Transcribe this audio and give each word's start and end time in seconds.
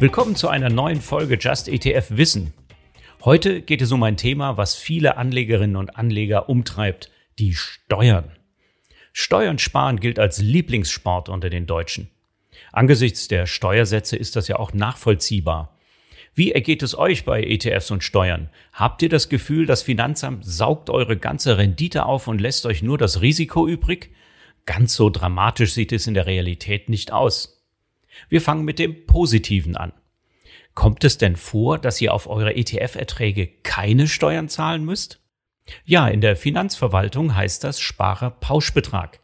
Willkommen 0.00 0.36
zu 0.36 0.46
einer 0.48 0.70
neuen 0.70 1.00
Folge 1.00 1.36
Just 1.40 1.66
ETF 1.66 2.10
Wissen. 2.10 2.52
Heute 3.24 3.62
geht 3.62 3.82
es 3.82 3.90
um 3.90 4.00
ein 4.04 4.16
Thema, 4.16 4.56
was 4.56 4.76
viele 4.76 5.16
Anlegerinnen 5.16 5.74
und 5.74 5.96
Anleger 5.96 6.48
umtreibt, 6.48 7.10
die 7.40 7.52
Steuern. 7.52 8.30
Steuern 9.12 9.58
sparen 9.58 9.98
gilt 9.98 10.20
als 10.20 10.38
Lieblingssport 10.38 11.28
unter 11.28 11.50
den 11.50 11.66
Deutschen. 11.66 12.10
Angesichts 12.70 13.26
der 13.26 13.46
Steuersätze 13.46 14.16
ist 14.16 14.36
das 14.36 14.46
ja 14.46 14.60
auch 14.60 14.72
nachvollziehbar. 14.72 15.76
Wie 16.32 16.52
ergeht 16.52 16.84
es 16.84 16.96
euch 16.96 17.24
bei 17.24 17.42
ETFs 17.42 17.90
und 17.90 18.04
Steuern? 18.04 18.50
Habt 18.72 19.02
ihr 19.02 19.08
das 19.08 19.28
Gefühl, 19.28 19.66
das 19.66 19.82
Finanzamt 19.82 20.44
saugt 20.44 20.90
eure 20.90 21.16
ganze 21.16 21.58
Rendite 21.58 22.06
auf 22.06 22.28
und 22.28 22.40
lässt 22.40 22.66
euch 22.66 22.84
nur 22.84 22.98
das 22.98 23.20
Risiko 23.20 23.66
übrig? 23.66 24.14
Ganz 24.64 24.94
so 24.94 25.10
dramatisch 25.10 25.72
sieht 25.72 25.90
es 25.90 26.06
in 26.06 26.14
der 26.14 26.26
Realität 26.26 26.88
nicht 26.88 27.10
aus. 27.10 27.57
Wir 28.28 28.40
fangen 28.40 28.64
mit 28.64 28.78
dem 28.78 29.06
Positiven 29.06 29.76
an. 29.76 29.92
Kommt 30.74 31.02
es 31.04 31.18
denn 31.18 31.36
vor, 31.36 31.78
dass 31.78 32.00
ihr 32.00 32.14
auf 32.14 32.28
eure 32.28 32.54
ETF-Erträge 32.54 33.48
keine 33.62 34.06
Steuern 34.06 34.48
zahlen 34.48 34.84
müsst? 34.84 35.20
Ja, 35.84 36.08
in 36.08 36.20
der 36.20 36.36
Finanzverwaltung 36.36 37.34
heißt 37.34 37.64
das 37.64 37.80
Sparerpauschbetrag. 37.80 39.20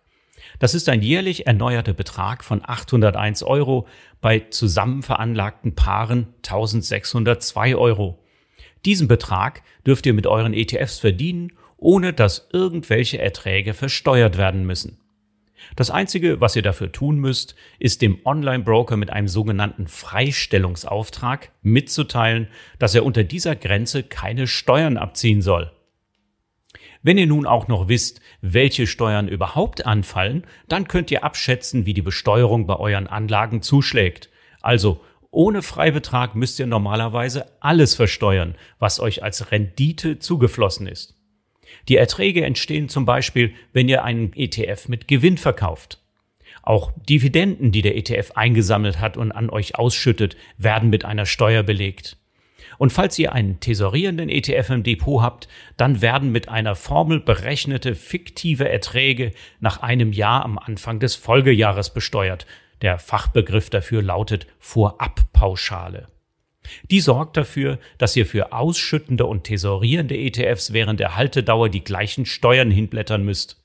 Das 0.59 0.75
ist 0.75 0.89
ein 0.89 1.02
jährlich 1.02 1.47
erneuerter 1.47 1.92
Betrag 1.92 2.45
von 2.45 2.61
801 2.65 3.42
Euro, 3.42 3.87
bei 4.20 4.41
zusammen 4.41 5.03
veranlagten 5.03 5.75
Paaren 5.75 6.34
1602 6.39 7.77
Euro. 7.77 8.23
Diesen 8.84 9.09
Betrag 9.09 9.62
dürft 9.87 10.06
ihr 10.06 10.14
mit 10.14 10.27
euren 10.27 10.55
ETFs 10.55 10.98
verdienen, 10.98 11.53
ohne 11.77 12.12
dass 12.12 12.48
irgendwelche 12.53 13.19
Erträge 13.19 13.75
versteuert 13.75 14.39
werden 14.39 14.64
müssen. 14.64 14.98
Das 15.77 15.91
Einzige, 15.91 16.41
was 16.41 16.57
ihr 16.57 16.62
dafür 16.62 16.93
tun 16.93 17.19
müsst, 17.19 17.55
ist 17.79 18.03
dem 18.03 18.19
Online-Broker 18.25 18.97
mit 18.97 19.11
einem 19.11 19.29
sogenannten 19.29 19.87
Freistellungsauftrag 19.87 21.51
mitzuteilen, 21.62 22.48
dass 22.79 22.95
er 22.95 23.05
unter 23.05 23.25
dieser 23.25 23.56
Grenze 23.56 24.03
keine 24.03 24.47
Steuern 24.47 24.97
abziehen 24.97 25.43
soll. 25.43 25.73
Wenn 27.03 27.19
ihr 27.19 27.27
nun 27.27 27.45
auch 27.45 27.69
noch 27.69 27.89
wisst, 27.89 28.21
welche 28.41 28.87
Steuern 28.87 29.29
überhaupt 29.29 29.84
anfallen, 29.84 30.47
dann 30.69 30.89
könnt 30.89 31.11
ihr 31.11 31.23
abschätzen, 31.23 31.84
wie 31.84 31.93
die 31.93 32.01
Besteuerung 32.01 32.67
bei 32.67 32.77
euren 32.77 33.06
Anlagen 33.06 33.61
zuschlägt. 33.61 34.31
Also 34.62 35.03
ohne 35.31 35.62
Freibetrag 35.62 36.34
müsst 36.34 36.59
ihr 36.61 36.67
normalerweise 36.67 37.47
alles 37.61 37.95
versteuern, 37.95 38.55
was 38.78 39.01
euch 39.01 39.23
als 39.23 39.51
Rendite 39.51 40.19
zugeflossen 40.19 40.87
ist. 40.87 41.15
Die 41.89 41.97
Erträge 41.97 42.45
entstehen 42.45 42.89
zum 42.89 43.05
Beispiel, 43.05 43.53
wenn 43.73 43.89
ihr 43.89 44.05
einen 44.05 44.33
ETF 44.34 44.89
mit 44.89 45.09
Gewinn 45.09 45.39
verkauft. 45.39 46.01
Auch 46.62 46.93
Dividenden, 47.09 47.73
die 47.73 47.83
der 47.83 47.97
ETF 47.97 48.33
eingesammelt 48.37 49.01
hat 49.01 49.17
und 49.17 49.33
an 49.33 49.51
euch 49.51 49.77
ausschüttet, 49.77 50.37
werden 50.56 50.89
mit 50.91 51.05
einer 51.05 51.27
Steuer 51.27 51.62
belegt. 51.62 52.17
Und 52.79 52.93
falls 52.93 53.19
ihr 53.19 53.33
einen 53.33 53.61
tesorierenden 53.61 54.29
ETF 54.29 54.71
im 54.71 54.83
Depot 54.83 55.23
habt, 55.23 55.48
dann 55.77 56.01
werden 56.03 56.33
mit 56.33 56.48
einer 56.48 56.75
Formel 56.75 57.21
berechnete 57.21 57.95
fiktive 57.95 58.69
Erträge 58.69 59.33
nach 59.61 59.83
einem 59.83 60.12
Jahr 60.12 60.45
am 60.45 60.59
Anfang 60.59 61.01
des 61.01 61.15
Folgejahres 61.15 61.93
besteuert. 61.93 62.47
Der 62.83 62.99
Fachbegriff 62.99 63.71
dafür 63.71 64.03
lautet 64.03 64.47
Vorabpauschale. 64.59 66.14
Die 66.91 67.01
sorgt 67.01 67.37
dafür, 67.37 67.79
dass 67.98 68.17
ihr 68.17 68.27
für 68.27 68.53
ausschüttende 68.53 69.27
und 69.27 69.45
tesorierende 69.45 70.17
ETFs 70.17 70.73
während 70.73 71.01
der 71.01 71.17
Haltedauer 71.17 71.69
die 71.69 71.84
gleichen 71.84 72.27
Steuern 72.27 72.71
hinblättern 72.71 73.25
müsst. 73.25 73.62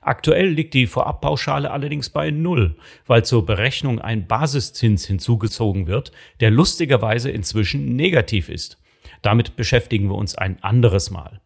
Aktuell 0.00 0.48
liegt 0.48 0.74
die 0.74 0.86
Vorabpauschale 0.86 1.70
allerdings 1.70 2.10
bei 2.10 2.30
Null, 2.30 2.76
weil 3.06 3.24
zur 3.24 3.44
Berechnung 3.44 3.98
ein 3.98 4.26
Basiszins 4.26 5.06
hinzugezogen 5.06 5.86
wird, 5.86 6.12
der 6.40 6.50
lustigerweise 6.50 7.30
inzwischen 7.30 7.96
negativ 7.96 8.48
ist. 8.48 8.78
Damit 9.22 9.56
beschäftigen 9.56 10.08
wir 10.08 10.14
uns 10.14 10.34
ein 10.34 10.62
anderes 10.62 11.10
Mal. 11.10 11.40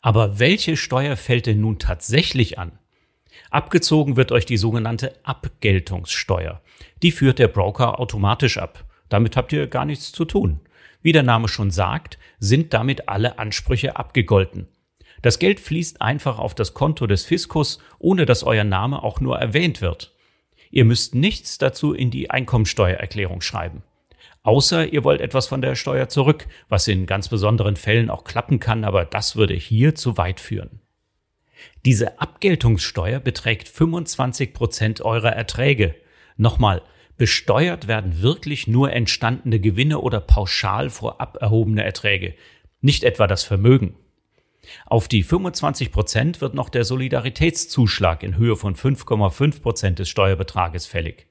Aber 0.00 0.38
welche 0.38 0.76
Steuer 0.76 1.16
fällt 1.16 1.46
denn 1.46 1.60
nun 1.60 1.78
tatsächlich 1.78 2.58
an? 2.58 2.78
Abgezogen 3.50 4.16
wird 4.16 4.32
euch 4.32 4.46
die 4.46 4.56
sogenannte 4.56 5.14
Abgeltungssteuer. 5.24 6.60
Die 7.02 7.12
führt 7.12 7.38
der 7.38 7.48
Broker 7.48 7.98
automatisch 8.00 8.58
ab. 8.58 8.84
Damit 9.14 9.36
habt 9.36 9.52
ihr 9.52 9.68
gar 9.68 9.84
nichts 9.84 10.10
zu 10.10 10.24
tun. 10.24 10.58
Wie 11.00 11.12
der 11.12 11.22
Name 11.22 11.46
schon 11.46 11.70
sagt, 11.70 12.18
sind 12.40 12.74
damit 12.74 13.08
alle 13.08 13.38
Ansprüche 13.38 13.94
abgegolten. 13.94 14.66
Das 15.22 15.38
Geld 15.38 15.60
fließt 15.60 16.02
einfach 16.02 16.40
auf 16.40 16.56
das 16.56 16.74
Konto 16.74 17.06
des 17.06 17.24
Fiskus, 17.24 17.78
ohne 18.00 18.26
dass 18.26 18.42
euer 18.42 18.64
Name 18.64 19.04
auch 19.04 19.20
nur 19.20 19.38
erwähnt 19.38 19.80
wird. 19.80 20.12
Ihr 20.72 20.84
müsst 20.84 21.14
nichts 21.14 21.58
dazu 21.58 21.94
in 21.94 22.10
die 22.10 22.30
Einkommensteuererklärung 22.30 23.40
schreiben. 23.40 23.84
Außer 24.42 24.92
ihr 24.92 25.04
wollt 25.04 25.20
etwas 25.20 25.46
von 25.46 25.62
der 25.62 25.76
Steuer 25.76 26.08
zurück, 26.08 26.48
was 26.68 26.88
in 26.88 27.06
ganz 27.06 27.28
besonderen 27.28 27.76
Fällen 27.76 28.10
auch 28.10 28.24
klappen 28.24 28.58
kann, 28.58 28.82
aber 28.82 29.04
das 29.04 29.36
würde 29.36 29.54
hier 29.54 29.94
zu 29.94 30.16
weit 30.16 30.40
führen. 30.40 30.80
Diese 31.84 32.20
Abgeltungssteuer 32.20 33.20
beträgt 33.20 33.68
25 33.68 34.52
Prozent 34.54 35.02
eurer 35.02 35.30
Erträge. 35.30 35.94
Nochmal, 36.36 36.82
Besteuert 37.16 37.86
werden 37.86 38.22
wirklich 38.22 38.66
nur 38.66 38.92
entstandene 38.92 39.60
Gewinne 39.60 40.00
oder 40.00 40.20
pauschal 40.20 40.90
vorab 40.90 41.38
erhobene 41.40 41.84
Erträge, 41.84 42.34
nicht 42.80 43.04
etwa 43.04 43.26
das 43.26 43.44
Vermögen. 43.44 43.96
Auf 44.86 45.08
die 45.08 45.22
25 45.22 45.92
Prozent 45.92 46.40
wird 46.40 46.54
noch 46.54 46.68
der 46.68 46.84
Solidaritätszuschlag 46.84 48.22
in 48.22 48.36
Höhe 48.36 48.56
von 48.56 48.74
5,5 48.74 49.62
Prozent 49.62 49.98
des 49.98 50.08
Steuerbetrages 50.08 50.86
fällig. 50.86 51.26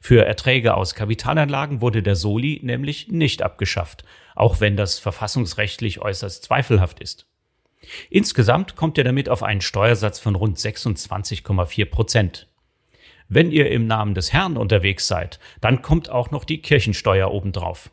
Für 0.00 0.24
Erträge 0.24 0.74
aus 0.74 0.94
Kapitalanlagen 0.94 1.80
wurde 1.80 2.02
der 2.02 2.16
Soli 2.16 2.60
nämlich 2.62 3.08
nicht 3.08 3.42
abgeschafft, 3.42 4.04
auch 4.34 4.60
wenn 4.60 4.76
das 4.76 4.98
verfassungsrechtlich 4.98 6.00
äußerst 6.00 6.44
zweifelhaft 6.44 7.00
ist. 7.00 7.26
Insgesamt 8.08 8.76
kommt 8.76 8.98
er 8.98 9.04
damit 9.04 9.28
auf 9.28 9.42
einen 9.42 9.60
Steuersatz 9.60 10.18
von 10.18 10.34
rund 10.34 10.58
26,4 10.58 11.84
Prozent. 11.84 12.48
Wenn 13.28 13.50
ihr 13.50 13.70
im 13.70 13.86
Namen 13.86 14.14
des 14.14 14.32
Herrn 14.32 14.56
unterwegs 14.56 15.06
seid, 15.08 15.38
dann 15.60 15.82
kommt 15.82 16.10
auch 16.10 16.30
noch 16.30 16.44
die 16.44 16.60
Kirchensteuer 16.60 17.30
obendrauf. 17.30 17.90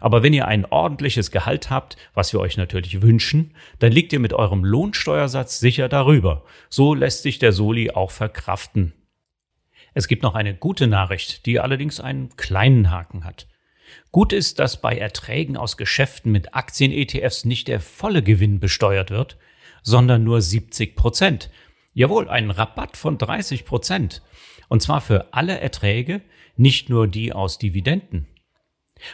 Aber 0.00 0.22
wenn 0.22 0.32
ihr 0.32 0.46
ein 0.46 0.64
ordentliches 0.64 1.30
Gehalt 1.30 1.70
habt, 1.70 1.96
was 2.14 2.32
wir 2.32 2.40
euch 2.40 2.56
natürlich 2.56 3.02
wünschen, 3.02 3.54
dann 3.80 3.92
liegt 3.92 4.12
ihr 4.12 4.20
mit 4.20 4.32
eurem 4.32 4.64
Lohnsteuersatz 4.64 5.58
sicher 5.58 5.88
darüber. 5.88 6.44
So 6.68 6.94
lässt 6.94 7.22
sich 7.22 7.38
der 7.38 7.52
Soli 7.52 7.90
auch 7.90 8.10
verkraften. 8.10 8.92
Es 9.94 10.08
gibt 10.08 10.22
noch 10.22 10.34
eine 10.34 10.54
gute 10.54 10.86
Nachricht, 10.86 11.44
die 11.46 11.60
allerdings 11.60 12.00
einen 12.00 12.36
kleinen 12.36 12.90
Haken 12.90 13.24
hat. 13.24 13.48
Gut 14.10 14.32
ist, 14.32 14.58
dass 14.58 14.80
bei 14.80 14.96
Erträgen 14.96 15.56
aus 15.56 15.76
Geschäften 15.76 16.32
mit 16.32 16.54
Aktien-ETFs 16.54 17.44
nicht 17.44 17.68
der 17.68 17.80
volle 17.80 18.22
Gewinn 18.22 18.58
besteuert 18.58 19.10
wird, 19.10 19.36
sondern 19.82 20.24
nur 20.24 20.40
70 20.40 20.96
Prozent. 20.96 21.50
Jawohl, 21.94 22.28
ein 22.28 22.50
Rabatt 22.50 22.96
von 22.96 23.18
30 23.18 23.64
Prozent. 23.64 24.22
Und 24.68 24.82
zwar 24.82 25.00
für 25.00 25.32
alle 25.32 25.60
Erträge, 25.60 26.22
nicht 26.56 26.88
nur 26.88 27.06
die 27.06 27.32
aus 27.32 27.58
Dividenden. 27.58 28.26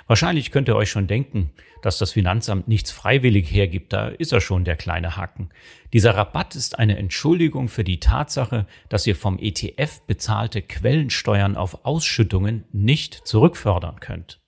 Wahrscheinlich 0.06 0.50
könnt 0.50 0.68
ihr 0.68 0.76
euch 0.76 0.90
schon 0.90 1.06
denken, 1.06 1.50
dass 1.82 1.98
das 1.98 2.12
Finanzamt 2.12 2.68
nichts 2.68 2.90
freiwillig 2.90 3.50
hergibt, 3.50 3.92
da 3.92 4.08
ist 4.08 4.32
er 4.32 4.40
schon 4.40 4.64
der 4.64 4.76
kleine 4.76 5.16
Haken. 5.16 5.50
Dieser 5.92 6.14
Rabatt 6.14 6.54
ist 6.56 6.78
eine 6.78 6.98
Entschuldigung 6.98 7.68
für 7.68 7.84
die 7.84 8.00
Tatsache, 8.00 8.66
dass 8.88 9.06
ihr 9.06 9.16
vom 9.16 9.38
ETF 9.38 10.00
bezahlte 10.06 10.62
Quellensteuern 10.62 11.56
auf 11.56 11.84
Ausschüttungen 11.84 12.64
nicht 12.72 13.14
zurückfördern 13.14 14.00
könnt. 14.00 14.40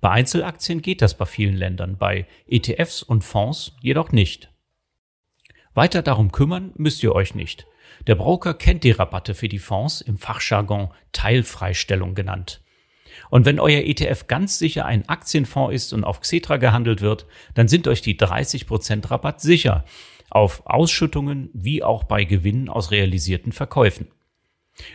Bei 0.00 0.10
Einzelaktien 0.10 0.82
geht 0.82 1.02
das 1.02 1.16
bei 1.16 1.26
vielen 1.26 1.56
Ländern, 1.56 1.96
bei 1.96 2.26
ETFs 2.46 3.02
und 3.02 3.22
Fonds 3.22 3.76
jedoch 3.80 4.12
nicht. 4.12 4.50
Weiter 5.76 6.02
darum 6.02 6.32
kümmern 6.32 6.72
müsst 6.76 7.02
ihr 7.02 7.14
euch 7.14 7.34
nicht. 7.34 7.66
Der 8.06 8.14
Broker 8.14 8.54
kennt 8.54 8.82
die 8.82 8.92
Rabatte 8.92 9.34
für 9.34 9.48
die 9.48 9.58
Fonds 9.58 10.00
im 10.00 10.16
Fachjargon 10.16 10.88
Teilfreistellung 11.12 12.14
genannt. 12.14 12.62
Und 13.30 13.44
wenn 13.44 13.60
euer 13.60 13.82
ETF 13.82 14.26
ganz 14.26 14.58
sicher 14.58 14.86
ein 14.86 15.08
Aktienfonds 15.08 15.74
ist 15.74 15.92
und 15.92 16.04
auf 16.04 16.20
Xetra 16.20 16.56
gehandelt 16.56 17.02
wird, 17.02 17.26
dann 17.54 17.68
sind 17.68 17.88
euch 17.88 18.00
die 18.00 18.18
30% 18.18 19.10
Rabatt 19.10 19.40
sicher 19.40 19.84
auf 20.30 20.66
Ausschüttungen 20.66 21.50
wie 21.52 21.82
auch 21.82 22.04
bei 22.04 22.24
Gewinnen 22.24 22.68
aus 22.68 22.90
realisierten 22.90 23.52
Verkäufen. 23.52 24.08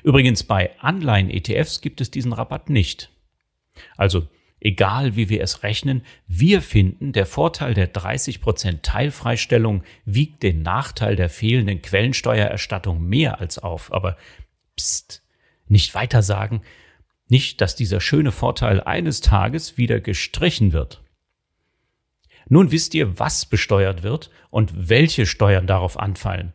Übrigens 0.04 0.44
bei 0.44 0.72
Anleihen-ETFs 0.80 1.82
gibt 1.82 2.02
es 2.02 2.12
diesen 2.12 2.34
Rabatt 2.34 2.70
nicht. 2.70 3.12
Also 3.98 4.28
egal 4.62 5.16
wie 5.16 5.28
wir 5.28 5.42
es 5.42 5.64
rechnen, 5.64 6.04
wir 6.28 6.62
finden, 6.62 7.12
der 7.12 7.26
Vorteil 7.26 7.74
der 7.74 7.92
30% 7.92 8.82
Teilfreistellung 8.82 9.84
wiegt 10.06 10.44
den 10.44 10.62
Nachteil 10.62 11.16
der 11.16 11.30
fehlenden 11.30 11.82
Quellensteuererstattung 11.82 13.04
mehr 13.04 13.42
als 13.42 13.58
auf. 13.58 13.92
Aber 13.92 14.18
pst, 14.80 15.24
nicht 15.68 15.94
weiter 15.96 16.22
sagen, 16.22 16.62
nicht, 17.28 17.60
dass 17.62 17.76
dieser 17.76 18.00
schöne 18.00 18.32
Vorteil 18.32 18.82
eines 18.82 19.22
Tages 19.22 19.78
wieder 19.78 20.00
gestrichen 20.00 20.74
wird. 20.74 21.02
Nun 22.48 22.72
wisst 22.72 22.94
ihr, 22.94 23.18
was 23.20 23.46
besteuert 23.46 24.04
wird 24.04 24.30
und 24.50 24.90
welche 24.90 25.26
Steuern 25.26 25.68
darauf 25.68 26.00
anfallen. 26.00 26.54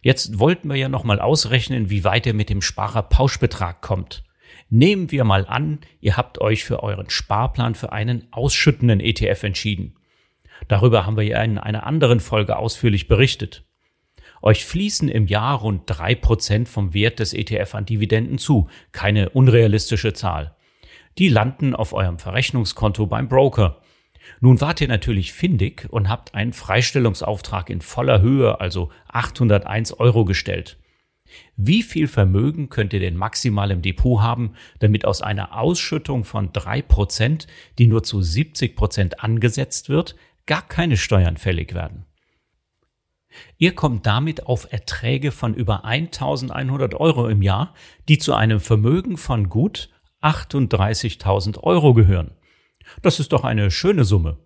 Jetzt 0.00 0.40
wollten 0.40 0.68
wir 0.68 0.76
ja 0.76 0.88
nochmal 0.88 1.20
ausrechnen, 1.20 1.88
wie 1.88 2.02
weit 2.02 2.26
ihr 2.26 2.34
mit 2.34 2.50
dem 2.50 2.60
Sparerpauschbetrag 2.60 3.80
kommt. 3.80 4.24
Nehmen 4.74 5.10
wir 5.10 5.24
mal 5.24 5.44
an, 5.44 5.80
ihr 6.00 6.16
habt 6.16 6.40
euch 6.40 6.64
für 6.64 6.82
euren 6.82 7.10
Sparplan 7.10 7.74
für 7.74 7.92
einen 7.92 8.26
ausschüttenden 8.30 9.00
ETF 9.00 9.42
entschieden. 9.42 9.96
Darüber 10.66 11.04
haben 11.04 11.18
wir 11.18 11.24
ja 11.24 11.42
in 11.42 11.58
einer 11.58 11.86
anderen 11.86 12.20
Folge 12.20 12.56
ausführlich 12.56 13.06
berichtet. 13.06 13.66
Euch 14.40 14.64
fließen 14.64 15.10
im 15.10 15.26
Jahr 15.26 15.58
rund 15.58 15.82
drei 15.84 16.14
Prozent 16.14 16.70
vom 16.70 16.94
Wert 16.94 17.18
des 17.18 17.34
ETF 17.34 17.74
an 17.74 17.84
Dividenden 17.84 18.38
zu, 18.38 18.70
keine 18.92 19.28
unrealistische 19.28 20.14
Zahl. 20.14 20.56
Die 21.18 21.28
landen 21.28 21.74
auf 21.76 21.92
eurem 21.92 22.18
Verrechnungskonto 22.18 23.06
beim 23.06 23.28
Broker. 23.28 23.82
Nun 24.40 24.62
wart 24.62 24.80
ihr 24.80 24.88
natürlich 24.88 25.34
findig 25.34 25.86
und 25.90 26.08
habt 26.08 26.34
einen 26.34 26.54
Freistellungsauftrag 26.54 27.68
in 27.68 27.82
voller 27.82 28.22
Höhe, 28.22 28.58
also 28.58 28.88
801 29.08 29.92
Euro 30.00 30.24
gestellt. 30.24 30.78
Wie 31.56 31.82
viel 31.82 32.08
Vermögen 32.08 32.68
könnt 32.68 32.92
ihr 32.92 33.00
denn 33.00 33.16
maximal 33.16 33.70
im 33.70 33.82
Depot 33.82 34.20
haben, 34.20 34.54
damit 34.78 35.04
aus 35.04 35.22
einer 35.22 35.58
Ausschüttung 35.58 36.24
von 36.24 36.52
drei 36.52 36.82
Prozent, 36.82 37.46
die 37.78 37.86
nur 37.86 38.02
zu 38.02 38.22
70 38.22 38.76
Prozent 38.76 39.20
angesetzt 39.20 39.88
wird, 39.88 40.16
gar 40.46 40.66
keine 40.66 40.96
Steuern 40.96 41.36
fällig 41.36 41.74
werden? 41.74 42.04
Ihr 43.58 43.74
kommt 43.74 44.06
damit 44.06 44.46
auf 44.46 44.72
Erträge 44.72 45.32
von 45.32 45.54
über 45.54 45.84
1100 45.84 46.94
Euro 46.94 47.28
im 47.28 47.42
Jahr, 47.42 47.74
die 48.08 48.18
zu 48.18 48.34
einem 48.34 48.60
Vermögen 48.60 49.16
von 49.16 49.48
gut 49.48 49.90
38.000 50.20 51.58
Euro 51.62 51.94
gehören. 51.94 52.32
Das 53.00 53.20
ist 53.20 53.32
doch 53.32 53.44
eine 53.44 53.70
schöne 53.70 54.04
Summe. 54.04 54.38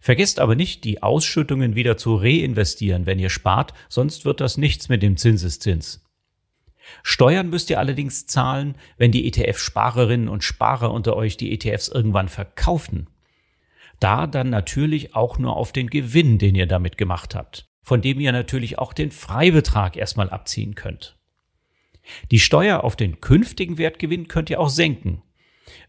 Vergesst 0.00 0.40
aber 0.40 0.54
nicht, 0.54 0.84
die 0.84 1.02
Ausschüttungen 1.02 1.74
wieder 1.74 1.96
zu 1.96 2.16
reinvestieren, 2.16 3.06
wenn 3.06 3.18
ihr 3.18 3.30
spart, 3.30 3.74
sonst 3.88 4.24
wird 4.24 4.40
das 4.40 4.56
nichts 4.56 4.88
mit 4.88 5.02
dem 5.02 5.16
Zinseszins. 5.16 6.04
Steuern 7.02 7.50
müsst 7.50 7.70
ihr 7.70 7.78
allerdings 7.78 8.26
zahlen, 8.26 8.76
wenn 8.96 9.12
die 9.12 9.26
ETF-Sparerinnen 9.26 10.28
und 10.28 10.44
Sparer 10.44 10.92
unter 10.92 11.16
euch 11.16 11.36
die 11.36 11.52
ETFs 11.52 11.88
irgendwann 11.88 12.28
verkaufen. 12.28 13.08
Da 14.00 14.26
dann 14.26 14.50
natürlich 14.50 15.14
auch 15.14 15.38
nur 15.38 15.56
auf 15.56 15.72
den 15.72 15.90
Gewinn, 15.90 16.38
den 16.38 16.54
ihr 16.54 16.66
damit 16.66 16.98
gemacht 16.98 17.34
habt, 17.34 17.68
von 17.82 18.00
dem 18.00 18.20
ihr 18.20 18.32
natürlich 18.32 18.78
auch 18.78 18.92
den 18.92 19.10
Freibetrag 19.10 19.96
erstmal 19.96 20.30
abziehen 20.30 20.74
könnt. 20.74 21.16
Die 22.30 22.40
Steuer 22.40 22.84
auf 22.84 22.96
den 22.96 23.20
künftigen 23.20 23.76
Wertgewinn 23.76 24.28
könnt 24.28 24.50
ihr 24.50 24.60
auch 24.60 24.70
senken. 24.70 25.22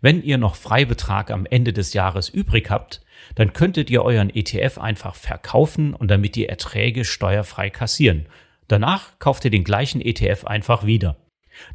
Wenn 0.02 0.22
ihr 0.22 0.38
noch 0.38 0.56
Freibetrag 0.56 1.32
am 1.32 1.46
Ende 1.46 1.72
des 1.72 1.94
Jahres 1.94 2.28
übrig 2.28 2.70
habt, 2.70 3.02
dann 3.36 3.54
könntet 3.54 3.90
ihr 3.90 4.04
euren 4.04 4.30
ETF 4.30 4.78
einfach 4.78 5.16
verkaufen 5.16 5.94
und 5.94 6.10
damit 6.10 6.36
die 6.36 6.48
Erträge 6.48 7.06
steuerfrei 7.06 7.70
kassieren 7.70 8.28
Danach 8.70 9.18
kauft 9.18 9.44
ihr 9.46 9.52
den 9.52 9.64
gleichen 9.64 10.00
ETF 10.00 10.46
einfach 10.46 10.86
wieder. 10.86 11.18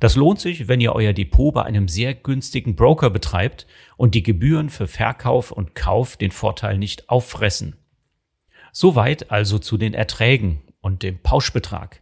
Das 0.00 0.14
lohnt 0.14 0.41
sich, 0.41 0.69
wenn 0.69 0.81
ihr 0.81 0.94
euer 0.94 1.12
Depot 1.12 1.52
bei 1.52 1.64
einem 1.64 1.88
sehr 1.88 2.14
günstigen 2.14 2.76
Broker 2.76 3.11
betreibt 3.11 3.67
und 3.96 4.14
die 4.14 4.23
Gebühren 4.23 4.70
für 4.70 4.87
Verkauf 4.87 5.50
und 5.50 5.75
Kauf 5.75 6.17
den 6.17 6.31
Vorteil 6.31 6.79
nicht 6.79 7.11
auffressen. 7.11 7.76
Soweit 8.73 9.31
also 9.31 9.58
zu 9.58 9.76
den 9.76 9.93
Erträgen 9.93 10.62
und 10.81 11.02
dem 11.02 11.19
Pauschbetrag. 11.19 12.00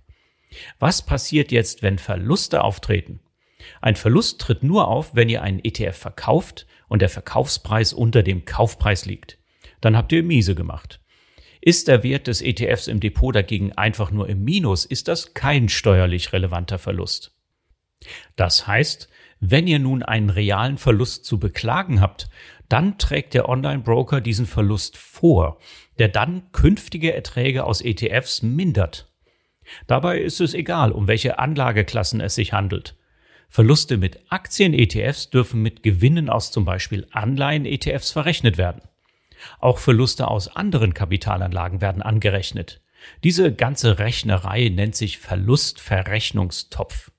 Was 0.79 1.01
passiert 1.01 1.51
jetzt, 1.53 1.83
wenn 1.83 1.99
Verluste 1.99 2.63
auftreten? 2.63 3.21
Ein 3.81 3.97
Verlust 3.97 4.43
tritt 4.43 4.63
nur 4.63 4.89
auf, 4.89 5.15
wenn 5.15 5.31
ihr 5.31 5.43
einen 5.43 5.65
ETF 5.65 5.97
verkauft 5.97 6.67
und 6.89 7.01
der 7.01 7.09
Verkaufspreis 7.09 7.95
unter 7.95 8.23
dem 8.23 8.45
Kaufpreis 8.45 9.07
liegt. 9.07 9.39
Dann 9.81 9.97
habt 9.97 10.13
ihr 10.13 10.23
miese 10.23 10.55
gemacht. 10.55 11.02
Ist 11.65 11.87
der 11.87 12.03
Wert 12.03 12.27
des 12.27 12.43
ETFs 12.43 12.89
im 12.89 12.99
Depot 12.99 13.33
dagegen 13.33 13.71
einfach 13.73 14.11
nur 14.11 14.29
im 14.29 14.43
Minus, 14.43 14.85
ist 14.85 15.07
das 15.07 15.33
kein 15.33 15.69
steuerlich 15.69 16.33
relevanter 16.33 16.77
Verlust. 16.77 17.37
Das 18.35 18.67
heißt, 18.67 19.09
wenn 19.39 19.69
ihr 19.69 19.79
nun 19.79 20.03
einen 20.03 20.29
realen 20.29 20.77
Verlust 20.77 21.25
zu 21.25 21.39
beklagen 21.39 22.01
habt, 22.01 22.29
dann 22.69 22.99
trägt 22.99 23.35
der 23.35 23.49
Online-Broker 23.49 24.21
diesen 24.21 24.47
Verlust 24.47 24.97
vor, 24.97 25.61
der 26.01 26.09
dann 26.09 26.51
künftige 26.51 27.15
Erträge 27.15 27.63
aus 27.63 27.81
ETFs 27.81 28.43
mindert. 28.43 29.13
Dabei 29.87 30.19
ist 30.19 30.41
es 30.41 30.55
egal, 30.55 30.91
um 30.91 31.07
welche 31.07 31.39
Anlageklassen 31.39 32.21
es 32.21 32.35
sich 32.35 32.53
handelt. 32.53 32.97
Verluste 33.49 33.99
mit 33.99 34.19
Aktien-ETFs 34.31 35.31
dürfen 35.31 35.63
mit 35.63 35.85
Gewinnen 35.85 36.29
aus 36.29 36.51
zum 36.51 36.65
Beispiel 36.65 37.07
Anleihen-ETFs 37.13 38.11
verrechnet 38.11 38.59
werden. 38.59 38.83
Auch 39.59 39.79
Verluste 39.79 40.29
aus 40.29 40.49
anderen 40.55 40.95
Kapitalanlagen 40.95 41.81
werden 41.81 42.03
angerechnet. 42.03 42.81
Diese 43.25 43.53
ganze 43.53 43.99
Rechnerei 43.99 44.69
nennt 44.69 44.95
sich 44.95 45.19
Verlustverrechnungstopf. 45.19 47.11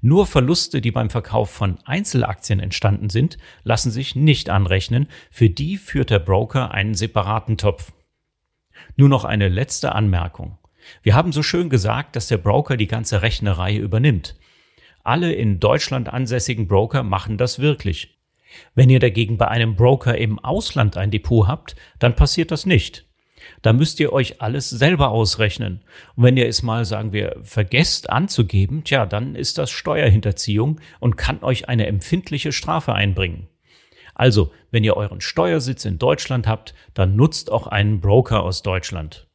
Nur 0.00 0.26
Verluste, 0.26 0.80
die 0.80 0.90
beim 0.90 1.10
Verkauf 1.10 1.50
von 1.50 1.78
Einzelaktien 1.84 2.60
entstanden 2.60 3.10
sind, 3.10 3.38
lassen 3.62 3.90
sich 3.90 4.14
nicht 4.14 4.50
anrechnen. 4.50 5.08
Für 5.30 5.48
die 5.48 5.76
führt 5.78 6.10
der 6.10 6.18
Broker 6.18 6.72
einen 6.72 6.94
separaten 6.94 7.56
Topf. 7.56 7.92
Nur 8.96 9.08
noch 9.08 9.24
eine 9.24 9.48
letzte 9.48 9.94
Anmerkung. 9.94 10.58
Wir 11.02 11.14
haben 11.14 11.32
so 11.32 11.42
schön 11.42 11.70
gesagt, 11.70 12.14
dass 12.14 12.28
der 12.28 12.38
Broker 12.38 12.76
die 12.76 12.86
ganze 12.86 13.22
Rechnerei 13.22 13.76
übernimmt. 13.76 14.36
Alle 15.02 15.32
in 15.32 15.60
Deutschland 15.60 16.08
ansässigen 16.08 16.68
Broker 16.68 17.02
machen 17.02 17.38
das 17.38 17.58
wirklich. 17.58 18.15
Wenn 18.74 18.90
ihr 18.90 19.00
dagegen 19.00 19.38
bei 19.38 19.48
einem 19.48 19.76
Broker 19.76 20.16
im 20.16 20.38
Ausland 20.38 20.96
ein 20.96 21.10
Depot 21.10 21.46
habt, 21.46 21.76
dann 21.98 22.16
passiert 22.16 22.50
das 22.50 22.66
nicht. 22.66 23.06
Da 23.62 23.72
müsst 23.72 24.00
ihr 24.00 24.12
euch 24.12 24.40
alles 24.40 24.70
selber 24.70 25.10
ausrechnen. 25.10 25.82
Und 26.14 26.24
wenn 26.24 26.36
ihr 26.36 26.46
es 26.46 26.62
mal, 26.62 26.84
sagen 26.84 27.12
wir, 27.12 27.36
vergesst 27.42 28.10
anzugeben, 28.10 28.84
tja, 28.84 29.06
dann 29.06 29.34
ist 29.34 29.58
das 29.58 29.70
Steuerhinterziehung 29.70 30.80
und 31.00 31.16
kann 31.16 31.42
euch 31.42 31.68
eine 31.68 31.86
empfindliche 31.86 32.52
Strafe 32.52 32.94
einbringen. 32.94 33.48
Also, 34.14 34.52
wenn 34.70 34.84
ihr 34.84 34.96
euren 34.96 35.20
Steuersitz 35.20 35.84
in 35.84 35.98
Deutschland 35.98 36.46
habt, 36.46 36.74
dann 36.94 37.16
nutzt 37.16 37.52
auch 37.52 37.66
einen 37.66 38.00
Broker 38.00 38.42
aus 38.42 38.62
Deutschland. 38.62 39.26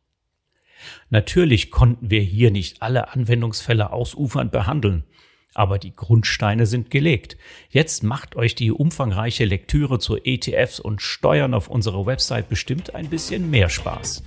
Natürlich 1.09 1.69
konnten 1.69 2.09
wir 2.09 2.21
hier 2.21 2.49
nicht 2.49 2.81
alle 2.81 3.09
Anwendungsfälle 3.09 3.91
ausufernd 3.91 4.51
behandeln. 4.51 5.03
Aber 5.53 5.79
die 5.79 5.93
Grundsteine 5.95 6.65
sind 6.65 6.91
gelegt. 6.91 7.37
Jetzt 7.69 8.03
macht 8.03 8.35
euch 8.35 8.55
die 8.55 8.71
umfangreiche 8.71 9.45
Lektüre 9.45 9.99
zu 9.99 10.17
ETFs 10.17 10.79
und 10.79 11.01
Steuern 11.01 11.53
auf 11.53 11.67
unserer 11.67 12.05
Website 12.05 12.47
bestimmt 12.47 12.95
ein 12.95 13.09
bisschen 13.09 13.49
mehr 13.49 13.69
Spaß. 13.69 14.23